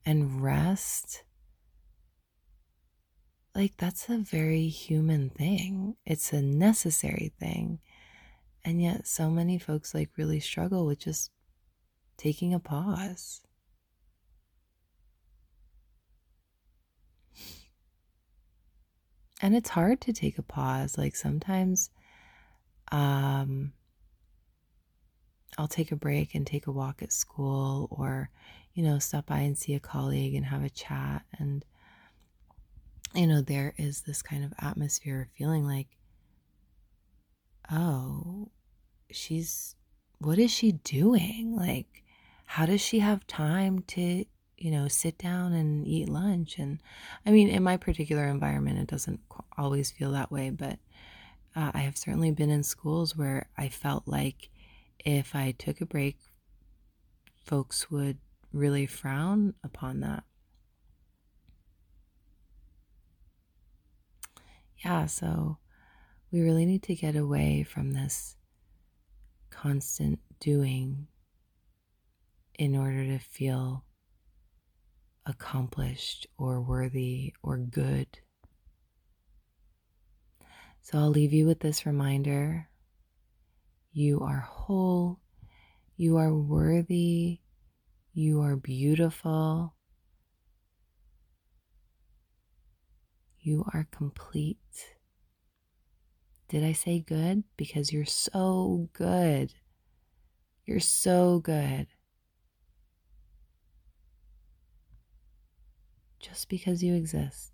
and 0.04 0.42
rest. 0.42 1.22
Like, 3.54 3.76
that's 3.76 4.08
a 4.08 4.18
very 4.18 4.66
human 4.66 5.30
thing. 5.30 5.96
It's 6.04 6.32
a 6.32 6.42
necessary 6.42 7.32
thing. 7.38 7.78
And 8.64 8.82
yet, 8.82 9.06
so 9.06 9.30
many 9.30 9.58
folks 9.58 9.94
like 9.94 10.10
really 10.16 10.40
struggle 10.40 10.84
with 10.84 10.98
just 10.98 11.30
taking 12.22 12.54
a 12.54 12.60
pause. 12.60 13.40
And 19.40 19.56
it's 19.56 19.70
hard 19.70 20.00
to 20.02 20.12
take 20.12 20.38
a 20.38 20.42
pause. 20.42 20.96
Like, 20.96 21.16
sometimes 21.16 21.90
um, 22.92 23.72
I'll 25.58 25.66
take 25.66 25.90
a 25.90 25.96
break 25.96 26.36
and 26.36 26.46
take 26.46 26.68
a 26.68 26.72
walk 26.72 27.02
at 27.02 27.12
school 27.12 27.88
or, 27.90 28.30
you 28.72 28.84
know, 28.84 29.00
stop 29.00 29.26
by 29.26 29.38
and 29.38 29.58
see 29.58 29.74
a 29.74 29.80
colleague 29.80 30.36
and 30.36 30.46
have 30.46 30.62
a 30.62 30.70
chat. 30.70 31.22
And, 31.40 31.64
you 33.16 33.26
know, 33.26 33.42
there 33.42 33.74
is 33.78 34.02
this 34.02 34.22
kind 34.22 34.44
of 34.44 34.52
atmosphere 34.60 35.28
feeling 35.36 35.66
like, 35.66 35.88
oh, 37.68 38.52
she's, 39.10 39.74
what 40.20 40.38
is 40.38 40.52
she 40.52 40.70
doing? 40.70 41.56
Like, 41.56 42.01
how 42.52 42.66
does 42.66 42.82
she 42.82 42.98
have 42.98 43.26
time 43.26 43.78
to, 43.80 44.26
you 44.58 44.70
know, 44.70 44.86
sit 44.86 45.16
down 45.16 45.54
and 45.54 45.86
eat 45.86 46.06
lunch? 46.06 46.58
And 46.58 46.82
I 47.24 47.30
mean, 47.30 47.48
in 47.48 47.62
my 47.62 47.78
particular 47.78 48.26
environment, 48.26 48.78
it 48.78 48.88
doesn't 48.88 49.20
always 49.56 49.90
feel 49.90 50.12
that 50.12 50.30
way, 50.30 50.50
but 50.50 50.78
uh, 51.56 51.70
I 51.72 51.78
have 51.78 51.96
certainly 51.96 52.30
been 52.30 52.50
in 52.50 52.62
schools 52.62 53.16
where 53.16 53.48
I 53.56 53.70
felt 53.70 54.06
like 54.06 54.50
if 54.98 55.34
I 55.34 55.52
took 55.52 55.80
a 55.80 55.86
break, 55.86 56.18
folks 57.42 57.90
would 57.90 58.18
really 58.52 58.84
frown 58.84 59.54
upon 59.64 60.00
that. 60.00 60.24
Yeah, 64.84 65.06
so 65.06 65.56
we 66.30 66.42
really 66.42 66.66
need 66.66 66.82
to 66.82 66.94
get 66.94 67.16
away 67.16 67.62
from 67.62 67.92
this 67.92 68.36
constant 69.48 70.18
doing 70.38 71.06
in 72.58 72.76
order 72.76 73.04
to 73.04 73.18
feel 73.18 73.84
accomplished 75.26 76.26
or 76.36 76.60
worthy 76.60 77.32
or 77.42 77.56
good. 77.56 78.18
So 80.80 80.98
I'll 80.98 81.10
leave 81.10 81.32
you 81.32 81.46
with 81.46 81.60
this 81.60 81.86
reminder 81.86 82.68
you 83.92 84.20
are 84.20 84.40
whole, 84.40 85.20
you 85.96 86.16
are 86.16 86.34
worthy, 86.34 87.40
you 88.14 88.40
are 88.40 88.56
beautiful, 88.56 89.74
you 93.38 93.64
are 93.72 93.86
complete. 93.90 94.58
Did 96.48 96.64
I 96.64 96.72
say 96.72 97.00
good? 97.00 97.44
Because 97.56 97.92
you're 97.92 98.04
so 98.04 98.88
good. 98.92 99.54
You're 100.66 100.80
so 100.80 101.38
good. 101.38 101.86
Just 106.22 106.48
because 106.48 106.82
you 106.82 106.94
exist. 106.94 107.52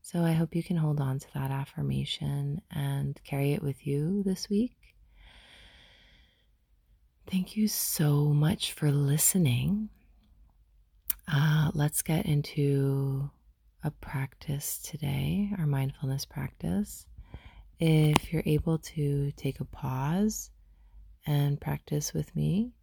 So 0.00 0.22
I 0.22 0.32
hope 0.32 0.54
you 0.54 0.62
can 0.62 0.76
hold 0.76 1.00
on 1.00 1.18
to 1.18 1.26
that 1.34 1.50
affirmation 1.50 2.62
and 2.70 3.20
carry 3.24 3.52
it 3.52 3.62
with 3.62 3.84
you 3.84 4.22
this 4.22 4.48
week. 4.48 4.76
Thank 7.28 7.56
you 7.56 7.66
so 7.66 8.26
much 8.26 8.72
for 8.72 8.92
listening. 8.92 9.88
Uh, 11.26 11.72
let's 11.74 12.02
get 12.02 12.24
into 12.24 13.28
a 13.82 13.90
practice 13.90 14.78
today, 14.78 15.50
our 15.58 15.66
mindfulness 15.66 16.24
practice. 16.24 17.06
If 17.80 18.32
you're 18.32 18.44
able 18.46 18.78
to 18.78 19.32
take 19.32 19.58
a 19.58 19.64
pause 19.64 20.52
and 21.26 21.60
practice 21.60 22.14
with 22.14 22.34
me, 22.36 22.75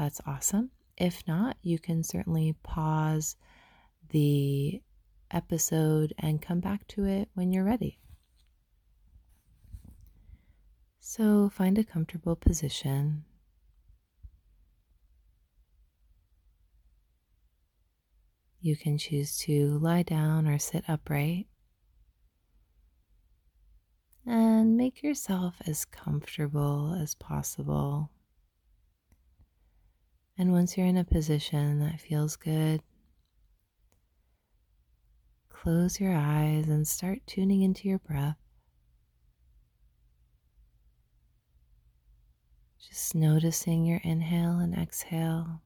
that's 0.00 0.20
awesome. 0.26 0.70
If 0.96 1.22
not, 1.28 1.58
you 1.60 1.78
can 1.78 2.02
certainly 2.02 2.56
pause 2.62 3.36
the 4.08 4.80
episode 5.30 6.14
and 6.18 6.40
come 6.40 6.60
back 6.60 6.88
to 6.88 7.04
it 7.04 7.28
when 7.34 7.52
you're 7.52 7.64
ready. 7.64 7.98
So 11.00 11.50
find 11.50 11.76
a 11.76 11.84
comfortable 11.84 12.34
position. 12.34 13.26
You 18.62 18.74
can 18.74 18.96
choose 18.96 19.36
to 19.40 19.78
lie 19.80 20.02
down 20.02 20.48
or 20.48 20.58
sit 20.58 20.84
upright. 20.88 21.46
And 24.24 24.78
make 24.78 25.02
yourself 25.02 25.56
as 25.66 25.84
comfortable 25.84 26.94
as 26.98 27.14
possible. 27.14 28.10
And 30.40 30.52
once 30.52 30.74
you're 30.74 30.86
in 30.86 30.96
a 30.96 31.04
position 31.04 31.80
that 31.80 32.00
feels 32.00 32.34
good, 32.36 32.80
close 35.50 36.00
your 36.00 36.14
eyes 36.14 36.66
and 36.66 36.88
start 36.88 37.18
tuning 37.26 37.60
into 37.60 37.86
your 37.86 37.98
breath. 37.98 38.38
Just 42.88 43.14
noticing 43.14 43.84
your 43.84 44.00
inhale 44.02 44.58
and 44.60 44.74
exhale. 44.74 45.60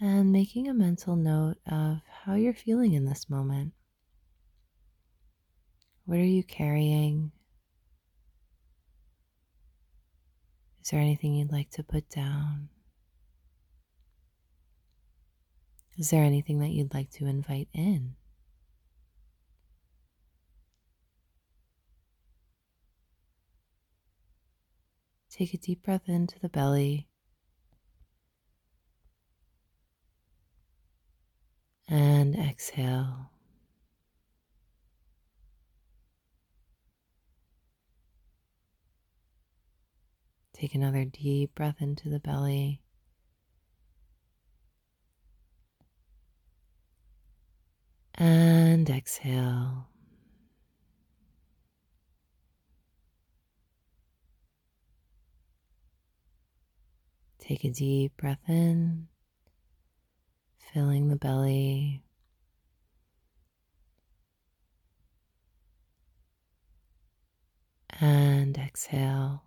And 0.00 0.32
making 0.32 0.66
a 0.66 0.72
mental 0.72 1.14
note 1.14 1.58
of 1.70 1.98
how 2.24 2.36
you're 2.36 2.54
feeling 2.54 2.94
in 2.94 3.04
this 3.04 3.28
moment. 3.28 3.74
What 6.06 6.16
are 6.16 6.24
you 6.24 6.42
carrying? 6.42 7.32
Is 10.84 10.90
there 10.90 11.00
anything 11.00 11.32
you'd 11.34 11.50
like 11.50 11.70
to 11.70 11.82
put 11.82 12.10
down? 12.10 12.68
Is 15.96 16.10
there 16.10 16.22
anything 16.22 16.58
that 16.58 16.72
you'd 16.72 16.92
like 16.92 17.10
to 17.12 17.26
invite 17.26 17.68
in? 17.72 18.16
Take 25.30 25.54
a 25.54 25.56
deep 25.56 25.82
breath 25.82 26.06
into 26.06 26.38
the 26.38 26.50
belly. 26.50 27.08
And 31.88 32.36
exhale. 32.36 33.30
Take 40.64 40.76
another 40.76 41.04
deep 41.04 41.54
breath 41.54 41.76
into 41.82 42.08
the 42.08 42.18
belly. 42.18 42.80
and 48.14 48.88
exhale. 48.88 49.88
Take 57.40 57.64
a 57.64 57.70
deep 57.70 58.16
breath 58.16 58.48
in, 58.48 59.08
filling 60.72 61.08
the 61.08 61.16
belly. 61.16 62.02
And 68.00 68.56
exhale. 68.56 69.43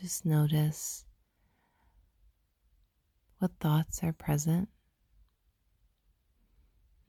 Just 0.00 0.24
notice 0.24 1.04
what 3.38 3.50
thoughts 3.60 4.02
are 4.02 4.14
present 4.14 4.70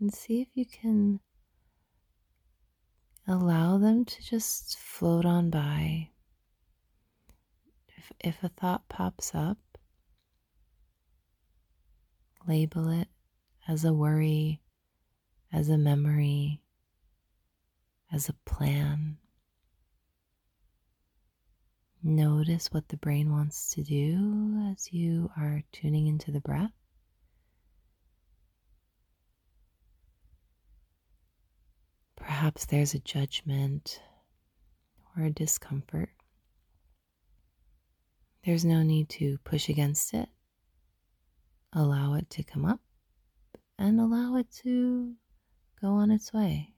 and 0.01 0.13
see 0.13 0.41
if 0.41 0.49
you 0.53 0.65
can 0.65 1.21
allow 3.25 3.77
them 3.77 4.03
to 4.03 4.21
just 4.21 4.77
float 4.77 5.23
on 5.23 5.49
by. 5.49 6.09
If, 7.97 8.11
if 8.19 8.43
a 8.43 8.49
thought 8.49 8.89
pops 8.89 9.33
up, 9.33 9.59
label 12.45 12.89
it 12.89 13.07
as 13.65 13.85
a 13.85 13.93
worry, 13.93 14.59
as 15.53 15.69
a 15.69 15.77
memory, 15.77 16.61
as 18.11 18.27
a 18.27 18.33
plan. 18.45 19.19
Notice 22.05 22.67
what 22.69 22.89
the 22.89 22.97
brain 22.97 23.31
wants 23.31 23.69
to 23.75 23.81
do 23.81 24.69
as 24.69 24.91
you 24.91 25.31
are 25.37 25.63
tuning 25.71 26.07
into 26.07 26.31
the 26.31 26.41
breath. 26.41 26.73
Perhaps 32.17 32.65
there's 32.65 32.93
a 32.93 32.99
judgment 32.99 34.01
or 35.15 35.23
a 35.23 35.29
discomfort. 35.29 36.09
There's 38.43 38.65
no 38.65 38.83
need 38.83 39.07
to 39.09 39.37
push 39.45 39.69
against 39.69 40.13
it. 40.13 40.27
Allow 41.71 42.15
it 42.15 42.29
to 42.31 42.43
come 42.43 42.65
up 42.65 42.81
and 43.79 44.01
allow 44.01 44.35
it 44.35 44.51
to 44.63 45.13
go 45.81 45.93
on 45.93 46.11
its 46.11 46.33
way. 46.33 46.72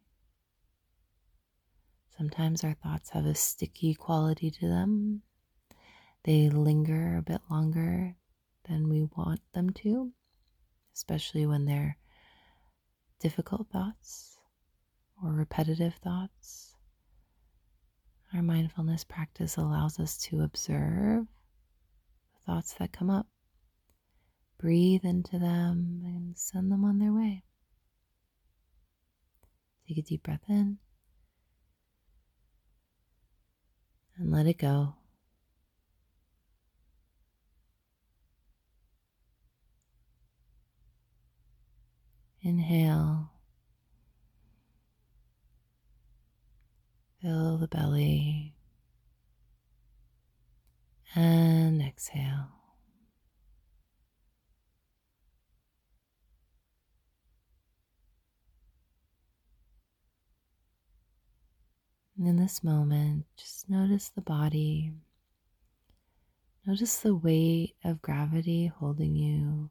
Sometimes 2.17 2.63
our 2.63 2.75
thoughts 2.75 3.09
have 3.09 3.25
a 3.25 3.35
sticky 3.35 3.93
quality 3.93 4.49
to 4.49 4.67
them. 4.67 5.21
They 6.23 6.49
linger 6.49 7.17
a 7.17 7.21
bit 7.21 7.41
longer 7.51 8.15
than 8.69 8.89
we 8.89 9.03
want 9.15 9.41
them 9.53 9.71
to, 9.71 10.11
especially 10.93 11.45
when 11.45 11.65
they're 11.65 11.97
difficult 13.19 13.67
thoughts 13.69 14.37
or 15.21 15.33
repetitive 15.33 15.95
thoughts. 15.95 16.75
Our 18.33 18.41
mindfulness 18.41 19.03
practice 19.03 19.57
allows 19.57 19.99
us 19.99 20.17
to 20.29 20.41
observe 20.41 21.25
the 21.25 22.51
thoughts 22.51 22.73
that 22.73 22.93
come 22.93 23.09
up, 23.09 23.27
breathe 24.57 25.03
into 25.03 25.37
them, 25.37 26.01
and 26.05 26.37
send 26.37 26.71
them 26.71 26.85
on 26.85 26.99
their 26.99 27.13
way. 27.13 27.43
Take 29.87 29.97
a 29.97 30.01
deep 30.01 30.23
breath 30.23 30.43
in. 30.49 30.79
And 34.17 34.31
let 34.31 34.47
it 34.47 34.57
go. 34.57 34.95
Inhale. 42.41 43.31
Fill 47.21 47.57
the 47.57 47.67
belly. 47.67 48.53
And 51.15 51.81
exhale. 51.81 52.54
In 62.17 62.37
this 62.37 62.63
moment, 62.63 63.25
just 63.37 63.69
notice 63.69 64.09
the 64.09 64.21
body. 64.21 64.93
Notice 66.65 66.97
the 66.97 67.15
weight 67.15 67.75
of 67.83 68.01
gravity 68.01 68.67
holding 68.67 69.15
you 69.15 69.69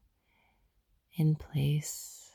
in 1.16 1.34
place. 1.36 2.30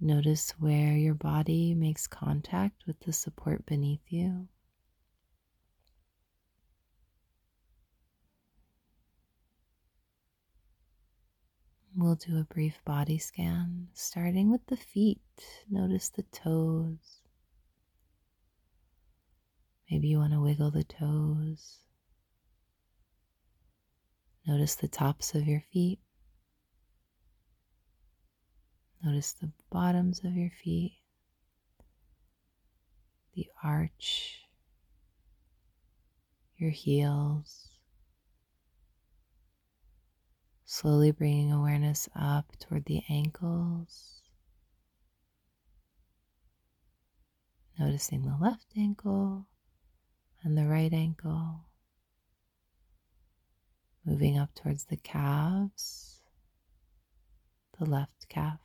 Notice 0.00 0.52
where 0.58 0.96
your 0.96 1.14
body 1.14 1.74
makes 1.74 2.06
contact 2.06 2.86
with 2.86 2.98
the 3.00 3.12
support 3.12 3.64
beneath 3.66 4.02
you. 4.08 4.48
We'll 11.94 12.16
do 12.16 12.38
a 12.38 12.44
brief 12.44 12.80
body 12.84 13.18
scan, 13.18 13.88
starting 13.92 14.50
with 14.50 14.66
the 14.66 14.76
feet. 14.76 15.20
Notice 15.70 16.08
the 16.08 16.22
toes, 16.32 17.21
Maybe 19.92 20.08
you 20.08 20.20
want 20.20 20.32
to 20.32 20.40
wiggle 20.40 20.70
the 20.70 20.84
toes. 20.84 21.80
Notice 24.46 24.74
the 24.74 24.88
tops 24.88 25.34
of 25.34 25.46
your 25.46 25.62
feet. 25.70 25.98
Notice 29.04 29.34
the 29.34 29.52
bottoms 29.70 30.24
of 30.24 30.34
your 30.34 30.48
feet, 30.48 30.94
the 33.34 33.48
arch, 33.62 34.46
your 36.56 36.70
heels. 36.70 37.68
Slowly 40.64 41.10
bringing 41.10 41.52
awareness 41.52 42.08
up 42.16 42.46
toward 42.58 42.86
the 42.86 43.02
ankles. 43.10 44.22
Noticing 47.78 48.22
the 48.22 48.38
left 48.40 48.68
ankle 48.74 49.48
and 50.44 50.58
the 50.58 50.66
right 50.66 50.92
ankle, 50.92 51.60
moving 54.04 54.38
up 54.38 54.54
towards 54.54 54.84
the 54.84 54.96
calves, 54.96 56.20
the 57.78 57.84
left 57.84 58.28
calf, 58.28 58.60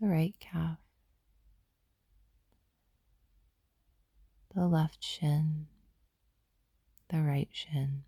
the 0.00 0.08
right 0.08 0.34
calf, 0.40 0.78
the 4.54 4.66
left 4.66 5.02
shin, 5.02 5.66
the 7.08 7.20
right 7.20 7.48
shin. 7.50 8.02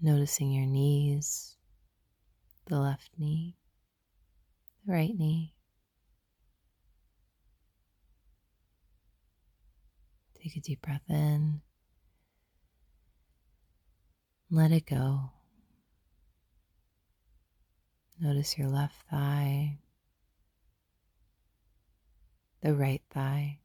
Noticing 0.00 0.52
your 0.52 0.66
knees, 0.66 1.56
the 2.66 2.78
left 2.78 3.10
knee, 3.18 3.56
the 4.86 4.92
right 4.92 5.16
knee, 5.16 5.53
Take 10.44 10.56
a 10.58 10.60
deep 10.60 10.82
breath 10.82 11.08
in. 11.08 11.62
Let 14.50 14.72
it 14.72 14.84
go. 14.84 15.30
Notice 18.20 18.58
your 18.58 18.68
left 18.68 18.94
thigh, 19.10 19.78
the 22.60 22.74
right 22.74 23.00
thigh. 23.10 23.60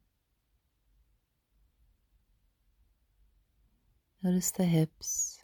Notice 4.23 4.51
the 4.51 4.63
hips. 4.63 5.39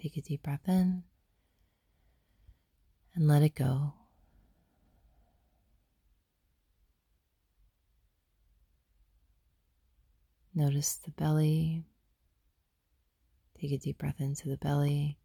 Take 0.00 0.16
a 0.16 0.20
deep 0.20 0.42
breath 0.42 0.66
in 0.66 1.04
and 3.14 3.28
let 3.28 3.42
it 3.42 3.54
go. 3.54 3.94
Notice 10.54 10.96
the 10.96 11.10
belly. 11.10 11.84
Take 13.58 13.72
a 13.72 13.78
deep 13.78 13.98
breath 13.98 14.20
into 14.20 14.48
the 14.48 14.56
belly 14.56 15.18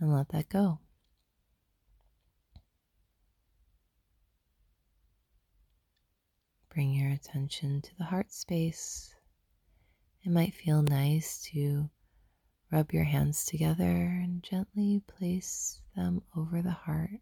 and 0.00 0.12
let 0.12 0.28
that 0.30 0.48
go. 0.48 0.80
Bring 6.68 6.92
your 6.92 7.10
attention 7.10 7.80
to 7.82 7.96
the 7.96 8.04
heart 8.04 8.32
space. 8.32 9.14
It 10.22 10.30
might 10.30 10.54
feel 10.54 10.82
nice 10.82 11.42
to 11.52 11.90
Rub 12.70 12.92
your 12.92 13.04
hands 13.04 13.46
together 13.46 13.84
and 13.84 14.42
gently 14.42 15.00
place 15.06 15.80
them 15.96 16.22
over 16.36 16.60
the 16.60 16.70
heart. 16.70 17.20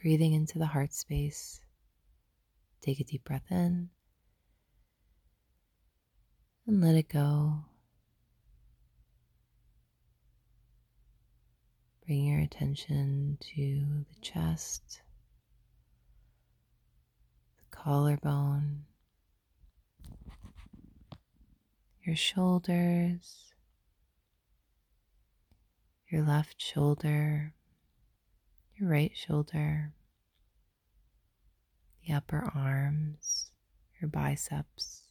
Breathing 0.00 0.32
into 0.32 0.58
the 0.58 0.66
heart 0.66 0.94
space. 0.94 1.60
Take 2.80 3.00
a 3.00 3.04
deep 3.04 3.24
breath 3.24 3.50
in 3.50 3.90
and 6.66 6.80
let 6.80 6.94
it 6.94 7.08
go. 7.08 7.64
Bring 12.06 12.24
your 12.24 12.40
attention 12.40 13.36
to 13.40 14.04
the 14.08 14.20
chest, 14.20 15.02
the 17.58 17.76
collarbone, 17.76 18.84
your 22.06 22.14
shoulders, 22.14 23.52
your 26.08 26.22
left 26.22 26.62
shoulder, 26.62 27.52
your 28.76 28.88
right 28.88 29.10
shoulder, 29.12 29.92
the 32.06 32.14
upper 32.14 32.48
arms, 32.54 33.50
your 34.00 34.08
biceps, 34.08 35.02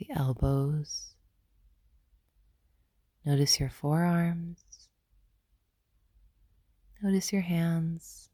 the 0.00 0.08
elbows. 0.16 1.14
Notice 3.24 3.60
your 3.60 3.70
forearms. 3.70 4.88
Notice 7.00 7.32
your 7.32 7.42
hands. 7.42 8.30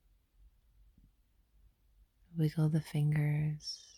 Wiggle 2.38 2.70
the 2.70 2.80
fingers. 2.80 3.97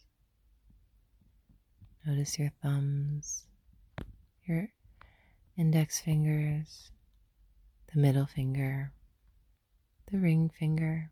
Notice 2.06 2.38
your 2.38 2.50
thumbs, 2.62 3.44
your 4.46 4.68
index 5.56 6.00
fingers, 6.00 6.90
the 7.92 8.00
middle 8.00 8.24
finger, 8.24 8.92
the 10.10 10.18
ring 10.18 10.50
finger, 10.58 11.10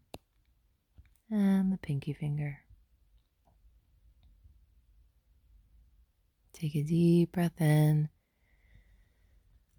and 1.31 1.71
the 1.71 1.77
pinky 1.77 2.15
finger. 2.15 2.61
Take 6.55 6.75
a 6.75 6.83
deep 6.83 7.33
breath 7.33 7.61
in. 7.61 8.09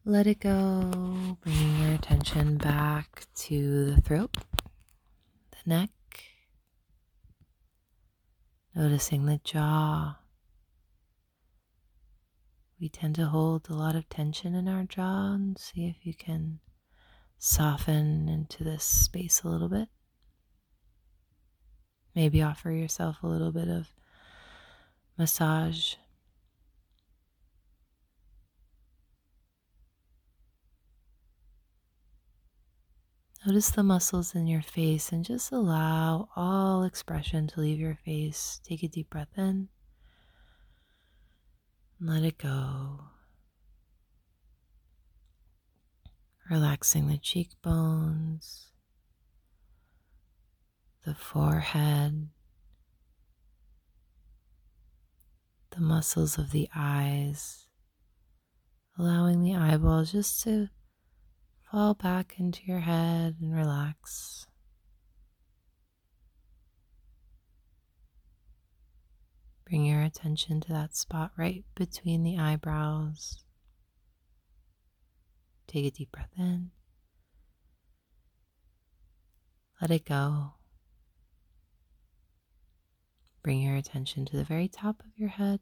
Let 0.06 0.28
it 0.28 0.39
go, 0.39 1.38
bringing 1.41 1.80
your 1.82 1.95
attention 1.95 2.58
back 2.58 3.26
to 3.36 3.95
the 3.95 4.02
throat, 4.02 4.38
the 5.52 5.69
neck, 5.69 5.89
noticing 8.76 9.26
the 9.26 9.39
jaw. 9.43 10.17
We 12.80 12.88
tend 12.88 13.15
to 13.15 13.26
hold 13.26 13.70
a 13.70 13.74
lot 13.74 13.96
of 13.96 14.08
tension 14.08 14.56
in 14.56 14.70
our 14.70 14.84
jaw 14.84 15.34
and 15.34 15.58
see 15.58 15.88
if 15.88 16.06
you 16.06 16.13
can 16.13 16.60
soften 17.38 18.30
into 18.30 18.63
this 18.63 18.84
space 18.86 19.42
a 19.44 19.50
little 19.50 19.68
bit. 19.68 19.89
Maybe 22.15 22.42
offer 22.42 22.72
yourself 22.72 23.18
a 23.22 23.28
little 23.28 23.52
bit 23.52 23.68
of 23.68 23.92
massage. 25.18 25.96
Notice 33.46 33.72
the 33.72 33.84
muscles 33.84 34.36
in 34.36 34.48
your 34.48 34.62
face 34.62 35.12
and 35.12 35.26
just 35.26 35.52
allow 35.52 36.30
all 36.36 36.84
expression 36.84 37.48
to 37.48 37.62
leave 37.62 37.80
your 37.80 37.96
face. 37.96 38.62
Take 38.63 38.84
a 38.84 38.88
deep 38.88 39.10
breath 39.10 39.38
in. 39.38 39.70
Let 42.02 42.24
it 42.24 42.38
go. 42.38 43.02
Relaxing 46.50 47.08
the 47.08 47.18
cheekbones, 47.18 48.68
the 51.06 51.14
forehead, 51.14 52.30
the 55.72 55.82
muscles 55.82 56.38
of 56.38 56.52
the 56.52 56.70
eyes, 56.74 57.68
allowing 58.98 59.44
the 59.44 59.56
eyeballs 59.56 60.14
just 60.14 60.42
to 60.44 60.70
fall 61.70 61.94
back 61.94 62.40
into 62.40 62.62
your 62.66 62.80
head 62.80 63.36
and 63.42 63.54
relax. 63.54 64.48
Bring 69.70 69.86
your 69.86 70.02
attention 70.02 70.62
to 70.62 70.74
that 70.74 70.96
spot 70.96 71.32
right 71.38 71.64
between 71.76 72.24
the 72.24 72.40
eyebrows. 72.40 73.44
Take 75.68 75.86
a 75.86 75.92
deep 75.92 76.12
breath 76.12 76.32
in. 76.36 76.72
Let 79.80 79.92
it 79.92 80.06
go. 80.06 80.54
Bring 83.44 83.62
your 83.62 83.76
attention 83.76 84.26
to 84.26 84.38
the 84.38 84.44
very 84.44 84.68
top 84.68 85.02
of 85.02 85.12
your 85.16 85.30
head. 85.30 85.60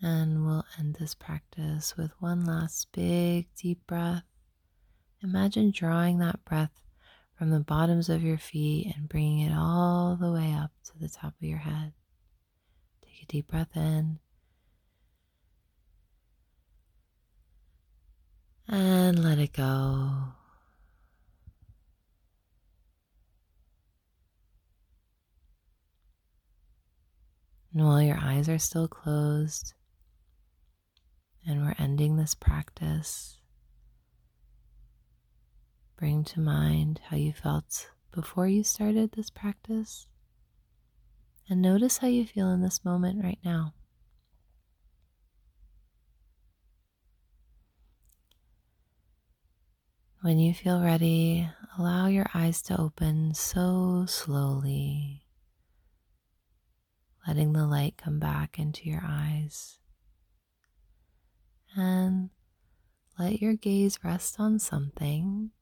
And 0.00 0.46
we'll 0.46 0.64
end 0.78 0.96
this 0.98 1.14
practice 1.14 1.94
with 1.98 2.10
one 2.20 2.46
last 2.46 2.88
big 2.92 3.48
deep 3.54 3.86
breath. 3.86 4.24
Imagine 5.22 5.70
drawing 5.70 6.18
that 6.18 6.44
breath 6.44 6.82
from 7.38 7.50
the 7.50 7.60
bottoms 7.60 8.08
of 8.08 8.22
your 8.24 8.38
feet 8.38 8.92
and 8.96 9.08
bringing 9.08 9.40
it 9.40 9.54
all 9.56 10.16
the 10.16 10.32
way 10.32 10.52
up 10.52 10.72
to 10.84 10.98
the 10.98 11.08
top 11.08 11.34
of 11.40 11.48
your 11.48 11.58
head. 11.58 11.92
Take 13.04 13.22
a 13.22 13.26
deep 13.26 13.48
breath 13.48 13.76
in. 13.76 14.18
And 18.68 19.22
let 19.22 19.38
it 19.38 19.52
go. 19.52 20.32
And 27.74 27.86
while 27.86 28.02
your 28.02 28.18
eyes 28.18 28.48
are 28.48 28.58
still 28.58 28.88
closed, 28.88 29.74
and 31.46 31.62
we're 31.62 31.74
ending 31.78 32.16
this 32.16 32.34
practice, 32.34 33.38
bring 36.02 36.24
to 36.24 36.40
mind 36.40 37.00
how 37.10 37.16
you 37.16 37.32
felt 37.32 37.88
before 38.12 38.48
you 38.48 38.64
started 38.64 39.12
this 39.12 39.30
practice. 39.30 40.08
And 41.48 41.62
notice 41.62 41.98
how 41.98 42.08
you 42.08 42.26
feel 42.26 42.50
in 42.50 42.60
this 42.60 42.84
moment 42.84 43.22
right 43.22 43.38
now. 43.44 43.72
When 50.22 50.40
you 50.40 50.52
feel 50.52 50.82
ready, 50.82 51.48
allow 51.78 52.08
your 52.08 52.26
eyes 52.34 52.62
to 52.62 52.80
open 52.80 53.34
so 53.34 54.04
slowly, 54.08 55.22
letting 57.28 57.52
the 57.52 57.64
light 57.64 57.94
come 57.96 58.18
back 58.18 58.58
into 58.58 58.90
your 58.90 59.04
eyes 59.06 59.78
and 61.76 62.30
let 63.16 63.40
your 63.40 63.54
gaze 63.54 64.00
rest 64.02 64.40
on 64.40 64.58
something 64.58 65.52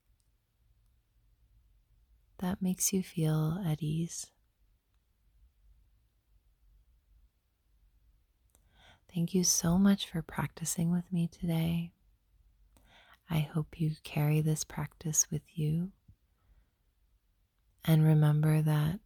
that 2.40 2.62
makes 2.62 2.92
you 2.92 3.02
feel 3.02 3.62
at 3.66 3.82
ease. 3.82 4.26
Thank 9.14 9.34
you 9.34 9.44
so 9.44 9.76
much 9.76 10.08
for 10.08 10.22
practicing 10.22 10.90
with 10.90 11.12
me 11.12 11.28
today. 11.28 11.92
I 13.28 13.40
hope 13.40 13.80
you 13.80 13.92
carry 14.04 14.40
this 14.40 14.64
practice 14.64 15.26
with 15.30 15.42
you. 15.54 15.90
And 17.84 18.04
remember 18.04 18.62
that 18.62 19.00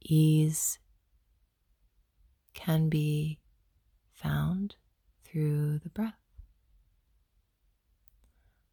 ease 0.00 0.78
can 2.54 2.88
be 2.88 3.38
found 4.12 4.76
through 5.24 5.78
the 5.78 5.90
breath. 5.90 6.14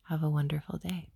Have 0.10 0.24
a 0.24 0.30
wonderful 0.30 0.78
day. 0.80 1.15